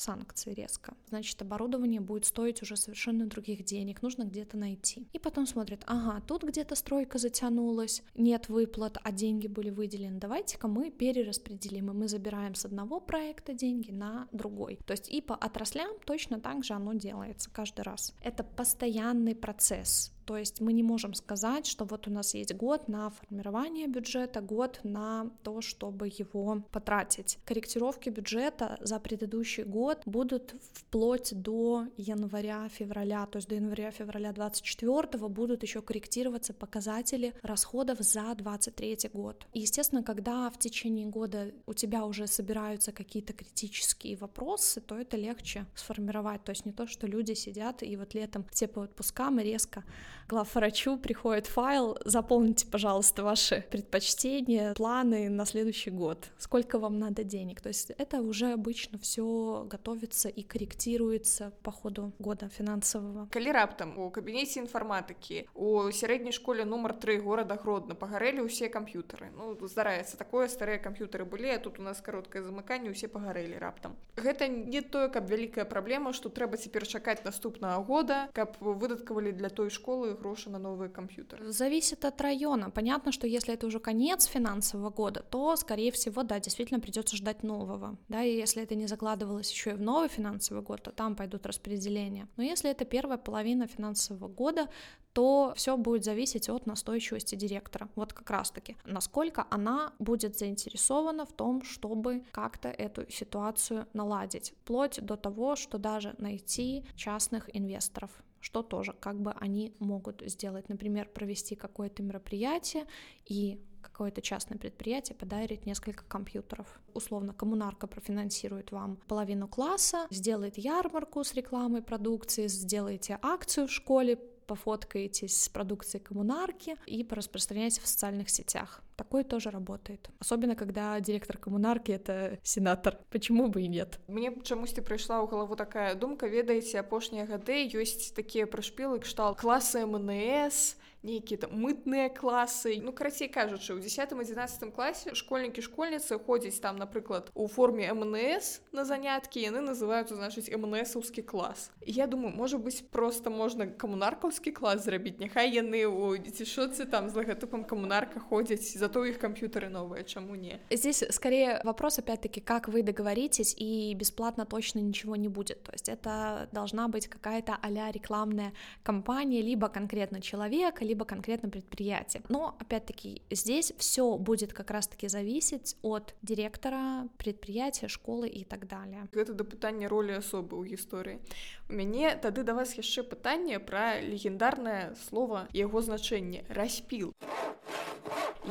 [0.00, 0.94] санкции резко.
[1.08, 5.06] Значит, оборудование будет стоить уже совершенно других денег, нужно где-то найти.
[5.12, 10.68] И потом смотрят, ага, тут где-то стройка затянулась, нет выплат, а деньги были выделены, давайте-ка
[10.68, 14.78] мы перераспределим, и мы забираем с одного проекта деньги на другой.
[14.86, 18.14] То есть и по отраслям точно так же оно делается каждый раз.
[18.22, 22.86] Это постоянный процесс, то есть мы не можем сказать, что вот у нас есть год
[22.86, 27.38] на формирование бюджета, год на то, чтобы его потратить.
[27.44, 35.64] Корректировки бюджета за предыдущий год будут вплоть до января-февраля, то есть до января-февраля 24 будут
[35.64, 39.48] еще корректироваться показатели расходов за 23 год.
[39.52, 45.16] И, естественно, когда в течение года у тебя уже собираются какие-то критические вопросы, то это
[45.16, 46.44] легче сформировать.
[46.44, 49.82] То есть не то, что люди сидят и вот летом все по отпускам и резко
[50.29, 57.61] главврачу приходит файл, заполните, пожалуйста, ваши предпочтения, планы на следующий год, сколько вам надо денег.
[57.61, 63.27] То есть это уже обычно все готовится и корректируется по ходу года финансового.
[63.31, 69.31] Калі раптам у кабінеце інфарматыкі у сярэдняй школе нумар 3 горада гродна пагарэлі ўсе камп'ютары
[69.35, 73.95] ну здараецца такое старыя камп'ютары былі а тут у нас кароткае замыканне усе пагарэлі раптам
[74.17, 79.49] гэта не тое каб вялікая праблема што трэба цяпер чакаць наступнага года каб выдаткавалі для
[79.49, 81.50] той школы грошы на новые компьютеры?
[81.50, 82.70] Зависит от района.
[82.70, 87.42] Понятно, что если это уже конец финансового года, то, скорее всего, да, действительно придется ждать
[87.42, 87.96] нового.
[88.08, 91.46] Да, и если это не закладывалось еще и в новый финансовый год, то там пойдут
[91.46, 92.28] распределения.
[92.36, 94.68] Но если это первая половина финансового года,
[95.12, 97.88] то все будет зависеть от настойчивости директора.
[97.96, 105.00] Вот как раз-таки, насколько она будет заинтересована в том, чтобы как-то эту ситуацию наладить, вплоть
[105.00, 110.68] до того, что даже найти частных инвесторов что тоже как бы они могут сделать.
[110.68, 112.86] Например, провести какое-то мероприятие
[113.26, 116.80] и какое-то частное предприятие подарит несколько компьютеров.
[116.94, 124.18] Условно, коммунарка профинансирует вам половину класса, сделает ярмарку с рекламой продукции, сделаете акцию в школе,
[124.49, 128.81] пофоткаетесь с продукцией коммунарки и пораспространяете в социальных сетях.
[128.95, 130.09] Такое тоже работает.
[130.19, 132.97] Особенно, когда директор коммунарки — это сенатор.
[133.09, 133.99] Почему бы и нет?
[134.07, 139.85] Мне чамусьці прыйшла ў галаву такая думка, ведаеце, апошнія гады ёсць такія прышпілы кшталт класы
[139.85, 146.59] МНС, нейкія там мытныя класы ну карацей кажучы у 10 11 класе школьнікі школьніцы ходзяць
[146.59, 152.57] там напрыклад у форме МНС на заняткі яны называюцца значыць МНСаўскі клас я думаю можа
[152.57, 158.73] быть просто можна камунаркаўскі клас зрабіць няхай яны у дзецішоцы там з лагатыпам камунарка ходзяць
[158.77, 164.45] зато іх камп'ютары новыя чаму не здесь скорее вопрос опять-таки как вы договоритесь и бесплатно
[164.45, 168.53] точно ничего не будет то есть это должна быть какая-то а-ля рекламная
[168.83, 172.22] кампания либо конкретно человека либо конкретно предприятие.
[172.28, 179.08] Но, опять-таки, здесь все будет как раз-таки зависеть от директора, предприятия, школы и так далее.
[179.12, 181.20] Это до пытания роли особы у истории.
[181.68, 187.14] У мяне тады да вас яшчэ пытанне пра легендарнае слово яго значэнне распіл.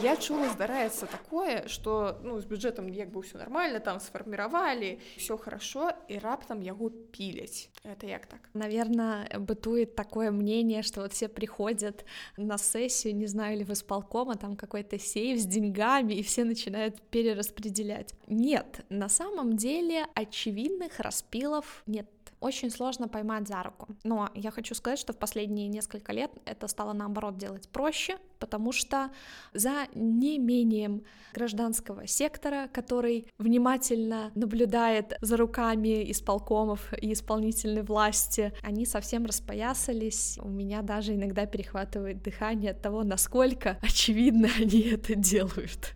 [0.03, 5.37] Я чула здараецца такое, что ну, з бюджэтам як бы ўсё нормально там сфарміравалі, все
[5.37, 7.71] хорошо і раптам яго піляць.
[7.85, 8.41] Это як так?
[8.55, 12.05] Наверное, бытует такое мнение, что вот все приходят
[12.37, 16.45] на сессию, не знаю ли вы с полкома, там какой-то сейф с деньгами, и все
[16.45, 18.15] начинают перераспределять.
[18.27, 22.07] Нет, на самом деле очевидных распилов нет
[22.45, 23.89] очень сложно поймать за руку.
[24.05, 28.72] Но я хочу сказать, что в последние несколько лет это стало наоборот делать проще, потому
[28.72, 29.12] что
[29.54, 39.26] за неимением гражданского сектора, который внимательно наблюдает за руками исполкомов и исполнительной власти, они совсем
[39.26, 40.40] распоясались.
[40.42, 45.94] У меня даже иногда перехватывает дыхание от того, насколько очевидно они это делают.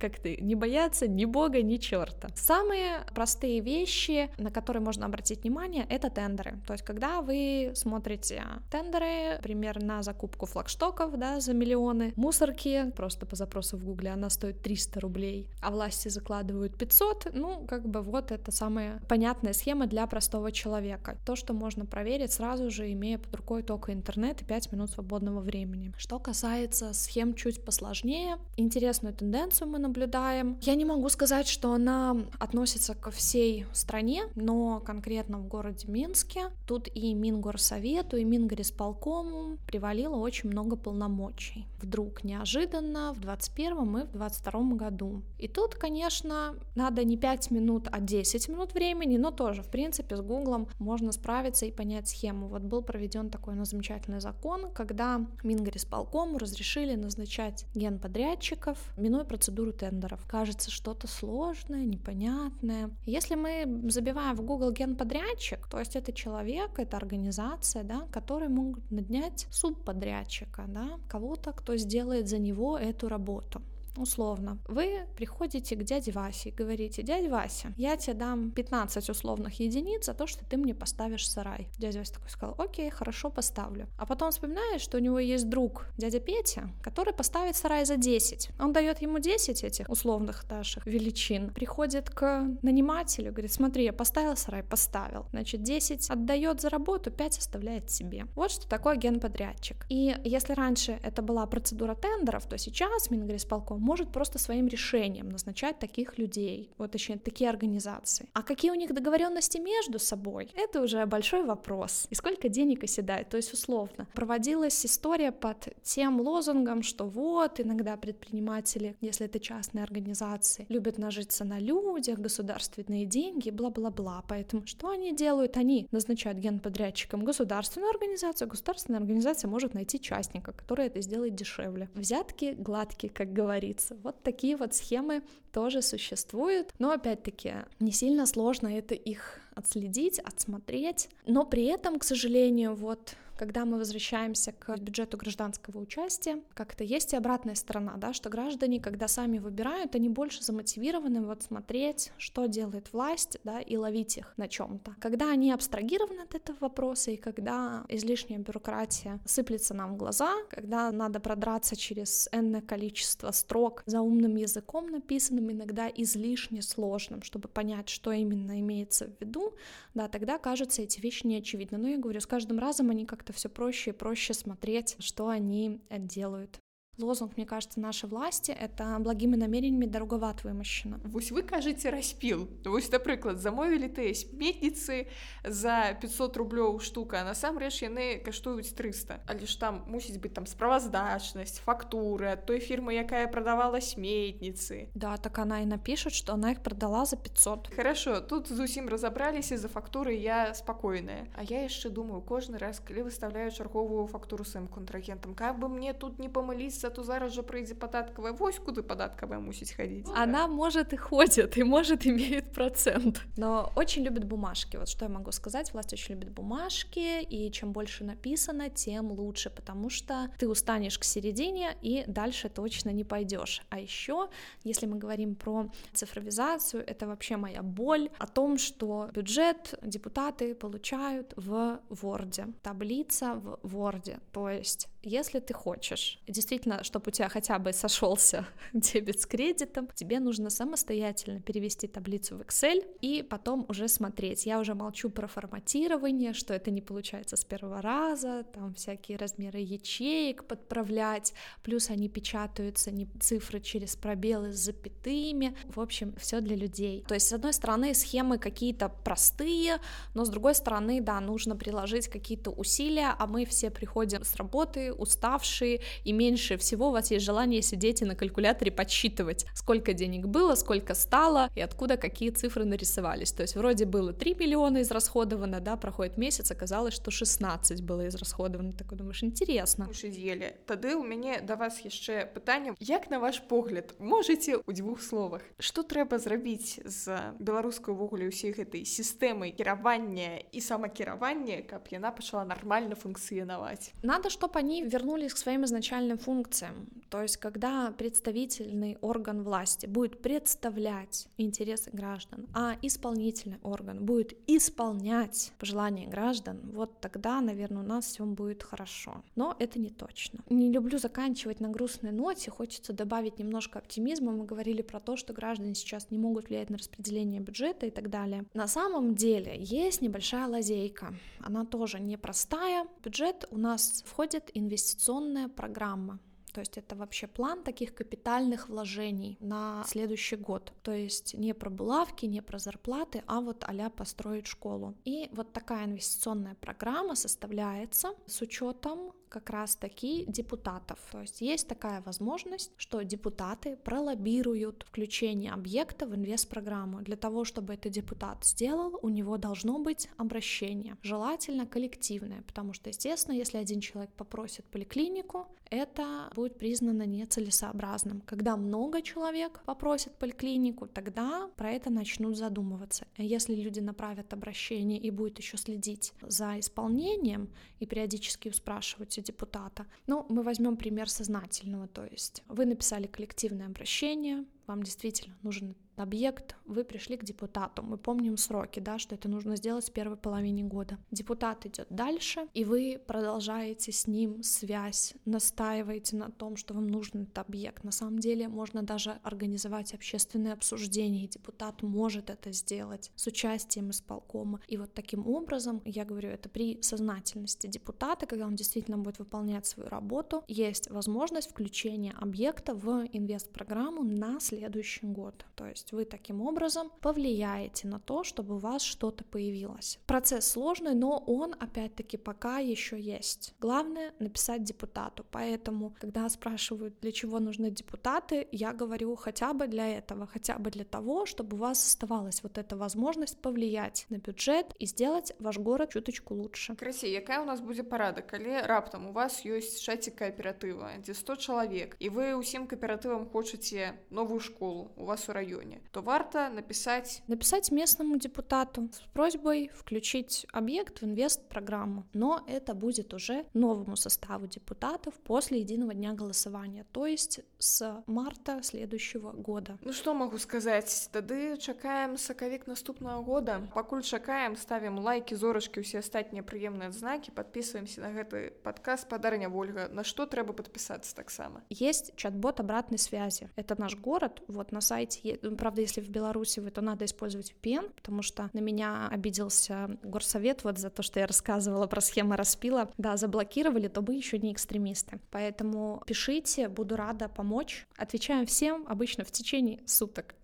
[0.00, 2.28] Как ты не боятся ни бога, ни черта.
[2.34, 6.58] Самые простые вещи, на которые можно обратить внимание, это тендеры.
[6.66, 13.26] То есть, когда вы смотрите тендеры, например, на закупку флагштоков, да, за миллионы, мусорки, просто
[13.26, 18.02] по запросу в гугле она стоит 300 рублей, а власти закладывают 500, ну, как бы
[18.02, 21.16] вот это самая понятная схема для простого человека.
[21.24, 25.40] То, что можно проверить сразу же, имея под рукой только интернет и 5 минут свободного
[25.40, 25.92] времени.
[25.96, 30.58] Что касается схем чуть посложнее, интересную тенденцию мы наблюдаем.
[30.62, 36.50] Я не могу сказать, что она относится ко всей стране, но конкретно в городе Минске.
[36.66, 41.45] Тут и Мингорсовету, и Мингорисполкому привалило очень много полномочий.
[41.80, 45.22] Вдруг неожиданно в 21 и в 22 году.
[45.38, 50.16] И тут, конечно, надо не 5 минут, а 10 минут времени, но тоже, в принципе,
[50.16, 52.48] с Гуглом можно справиться и понять схему.
[52.48, 60.24] Вот был проведен такой ну, замечательный закон, когда Мингорисполкому разрешили назначать генподрядчиков, минуя процедуру тендеров.
[60.26, 62.90] Кажется, что-то сложное, непонятное.
[63.04, 68.48] Если мы забиваем в Google генподрядчик, подрядчик, то есть это человек, это организация, да, которые
[68.48, 70.98] могут нанять субподрядчика, да,
[71.36, 73.60] кого-то, кто сделает за него эту работу
[74.02, 79.60] условно, вы приходите к дяде Васе и говорите, дядя Вася, я тебе дам 15 условных
[79.60, 81.68] единиц за то, что ты мне поставишь сарай.
[81.78, 83.88] Дядя Вася такой сказал, окей, хорошо, поставлю.
[83.98, 88.50] А потом вспоминает, что у него есть друг, дядя Петя, который поставит сарай за 10.
[88.58, 94.36] Он дает ему 10 этих условных наших величин, приходит к нанимателю, говорит, смотри, я поставил
[94.36, 95.26] сарай, поставил.
[95.30, 98.26] Значит, 10 отдает за работу, 5 оставляет себе.
[98.34, 99.86] Вот что такое генподрядчик.
[99.88, 105.78] И если раньше это была процедура тендеров, то сейчас Мингрисполком может просто своим решением назначать
[105.78, 108.28] таких людей, вот точнее такие организации.
[108.32, 112.08] А какие у них договоренности между собой, это уже большой вопрос.
[112.10, 114.08] И сколько денег оседает, то есть условно.
[114.12, 121.44] Проводилась история под тем лозунгом, что вот иногда предприниматели, если это частные организации, любят нажиться
[121.44, 124.24] на людях, государственные деньги, бла-бла-бла.
[124.28, 125.56] Поэтому что они делают?
[125.56, 131.88] Они назначают генподрядчиком государственную организацию, государственная организация может найти частника, который это сделает дешевле.
[131.94, 133.96] Взятки гладкие, как говорится говорится.
[134.02, 135.22] Вот такие вот схемы
[135.52, 142.04] тоже существуют, но опять-таки не сильно сложно это их отследить, отсмотреть, но при этом, к
[142.04, 148.12] сожалению, вот когда мы возвращаемся к бюджету гражданского участия, как-то есть и обратная сторона, да,
[148.12, 153.76] что граждане, когда сами выбирают, они больше замотивированы вот смотреть, что делает власть, да, и
[153.76, 154.96] ловить их на чем-то.
[155.00, 160.90] Когда они абстрагированы от этого вопроса, и когда излишняя бюрократия сыплется нам в глаза, когда
[160.90, 167.88] надо продраться через энное количество строк за умным языком написанным, иногда излишне сложным, чтобы понять,
[167.88, 169.54] что именно имеется в виду,
[169.94, 171.78] да, тогда кажется эти вещи неочевидны.
[171.78, 175.28] Но я говорю, с каждым разом они как как-то все проще и проще смотреть, что
[175.28, 176.60] они делают
[177.01, 180.99] Лозунг, мне кажется, нашей власти — это благими намерениями дороговат вымощена.
[181.03, 182.47] Вось вы кажаце распіл.
[182.65, 185.07] Вось, напрыклад, замовілі тыя сметніцы
[185.43, 189.23] за 500 рублёў штука, а насамрэч яны каштуюць 300.
[189.27, 194.89] Але ж там мусіць быць там справаздачнасць, фактуры ад той фірмы, якая прадавала сметніцы.
[194.93, 197.73] Да, так она и напишет, что она их продала за 500.
[197.75, 201.27] Хорошо, тут зусім разабраліся за фактуры я спакойная.
[201.35, 205.93] А я яшчэ думаю кожны раз, калі выставляю чарговую фактуру сваім контрагентам, как бы мне
[205.93, 210.08] тут не памыліцца, то зараз жа прыйдзе падаткавая вось куды падаткавая мусіць хадзіць.
[210.14, 213.20] Она может и ходит, и может имеет процент.
[213.36, 214.76] Но очень любит бумажки.
[214.76, 219.50] Вот что я могу сказать, власть очень любит бумажки, и чем больше написано, тем лучше,
[219.50, 223.62] потому что ты устанешь к середине и дальше точно не пойдешь.
[223.70, 224.28] А еще,
[224.64, 231.32] если мы говорим про цифровизацию, это вообще моя боль о том, что бюджет депутаты получают
[231.36, 237.60] в Word, таблица в Word, то есть если ты хочешь, действительно, чтобы у тебя хотя
[237.60, 243.86] бы сошелся дебет с кредитом, тебе нужно самостоятельно перевести таблицу в Excel и потом уже
[243.86, 244.46] смотреть.
[244.46, 249.60] Я уже молчу про форматирование, что это не получается с первого раза, там всякие размеры
[249.60, 255.56] ячеек подправлять, плюс они печатаются не цифры через пробелы с запятыми.
[255.66, 257.04] В общем, все для людей.
[257.06, 259.78] То есть, с одной стороны, схемы какие-то простые,
[260.14, 264.95] но с другой стороны, да, нужно приложить какие-то усилия, а мы все приходим с работы,
[264.95, 270.27] уставшие, и меньше всего у вас есть желание сидеть и на калькуляторе подсчитывать, сколько денег
[270.27, 273.31] было, сколько стало, и откуда какие цифры нарисовались.
[273.31, 278.73] То есть вроде было 3 миллиона израсходовано, да, проходит месяц, оказалось, что 16 было израсходовано.
[278.73, 279.89] Такой думаешь, интересно.
[280.03, 280.55] Ели.
[280.65, 285.41] Тады у мяне да вас яшчэ пытанне як на ваш погляд можете у двух словах
[285.59, 292.45] что трэба зрабіць з беларускай увогуле ўсей гэтай сістэмай кіравання і самакіравання каб яна пачала
[292.45, 296.88] нормально функцыянаваць надо чтобы они вернулись к своим изначальным функциям.
[297.10, 305.52] То есть, когда представительный орган власти будет представлять интересы граждан, а исполнительный орган будет исполнять
[305.58, 309.22] пожелания граждан, вот тогда, наверное, у нас все будет хорошо.
[309.36, 310.40] Но это не точно.
[310.50, 314.32] Не люблю заканчивать на грустной ноте, хочется добавить немножко оптимизма.
[314.32, 318.10] Мы говорили про то, что граждане сейчас не могут влиять на распределение бюджета и так
[318.10, 318.44] далее.
[318.54, 321.14] На самом деле есть небольшая лазейка.
[321.40, 322.86] Она тоже непростая.
[323.04, 326.18] Бюджет у нас входит инвестиционная программа.
[326.56, 330.72] То есть это вообще план таких капитальных вложений на следующий год.
[330.82, 334.94] То есть не про булавки, не про зарплаты, а вот а построить школу.
[335.04, 340.98] И вот такая инвестиционная программа составляется с учетом как раз-таки депутатов.
[341.12, 347.02] То есть есть такая возможность, что депутаты пролоббируют включение объекта в инвест-программу.
[347.02, 352.88] Для того, чтобы это депутат сделал, у него должно быть обращение, желательно коллективное, потому что,
[352.88, 358.20] естественно, если один человек попросит поликлинику, это будет признано нецелесообразным.
[358.22, 363.06] Когда много человек попросит поликлинику, тогда про это начнут задумываться.
[363.16, 369.86] Если люди направят обращение и будет еще следить за исполнением и периодически спрашивать у депутата,
[370.06, 376.56] ну, мы возьмем пример сознательного, то есть вы написали коллективное обращение, вам действительно нужен объект,
[376.64, 377.82] вы пришли к депутату.
[377.82, 380.98] Мы помним сроки, да, что это нужно сделать в первой половине года.
[381.10, 387.22] Депутат идет дальше, и вы продолжаете с ним связь, настаиваете на том, что вам нужен
[387.22, 387.84] этот объект.
[387.84, 393.90] На самом деле можно даже организовать общественное обсуждение, и депутат может это сделать с участием
[393.90, 394.60] исполкома.
[394.68, 399.66] И вот таким образом, я говорю, это при сознательности депутата, когда он действительно будет выполнять
[399.66, 405.44] свою работу, есть возможность включения объекта в инвест-программу на следующий год.
[405.54, 409.99] То есть вы таким образом повлияете на то, чтобы у вас что-то появилось.
[410.05, 413.53] Процесс сложный, но он опять-таки пока еще есть.
[413.59, 415.25] Главное написать депутату.
[415.31, 420.71] Поэтому, когда спрашивают, для чего нужны депутаты, я говорю хотя бы для этого, хотя бы
[420.71, 425.57] для того, чтобы у вас оставалась вот эта возможность повлиять на бюджет и сделать ваш
[425.57, 426.75] город чуточку лучше.
[426.75, 431.35] Красе, якая у нас будет парада, калі раптам у вас есть шаці кааператыва, дзе 100
[431.35, 435.33] чалавек, і вы ўсім кааператывам хочаце новую школу у вас у
[435.76, 437.22] районе, то варто написать...
[437.26, 442.04] Написать местному депутату с просьбой включить объект в инвест-программу.
[442.12, 448.62] Но это будет уже новому составу депутатов после единого дня голосования, то есть с марта
[448.62, 449.78] следующего года.
[449.82, 451.08] Ну что могу сказать?
[451.12, 453.68] Тады чакаем сакавік наступного года.
[453.74, 459.88] Пакуль чакаем, ставим лайки, зорочки, все остатние приемные знаки, подписываемся на гэты подкаст «Подарня Вольга».
[459.88, 461.60] На что треба подписаться так само?
[461.70, 463.50] Есть чат-бот обратной связи.
[463.56, 464.42] Это наш город.
[464.48, 468.59] Вот на сайте, правда, если в Беларуси вы, то надо использовать VPN, потому что на
[468.59, 472.91] меня обиделся горсовет вот за то, что я рассказывала про схемы распила.
[472.97, 475.19] Да, заблокировали, то мы еще не экстремисты.
[475.31, 477.87] Поэтому пишите, буду рада помочь.
[477.97, 480.35] Отвечаем всем обычно в течение суток.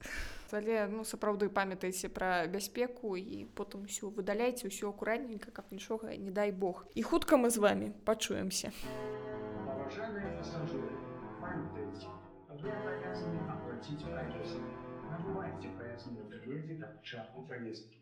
[0.54, 6.32] але ну сапраўды памятайце пра бяспеку і потым усё выдаляйце ўсё акуратненька каб нічога не
[6.32, 8.72] дай бог і хутка мы з вами пачуемся
[9.68, 10.92] Уважаемые пассажиры,
[11.42, 12.08] памятайте,
[12.50, 13.40] вы обязаны
[15.15, 16.07] оплатить проезд.
[16.07, 18.02] Набывайте проездные билеты как участник поездки.